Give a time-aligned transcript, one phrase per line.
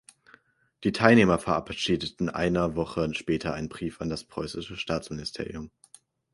[0.83, 5.69] Die Teilnehmer verabschiedeten eine Woche später einen Brief an das Preußische Staatsministerium.